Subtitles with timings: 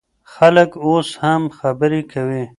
[0.33, 2.43] خلک اوس هم خبرې کوي.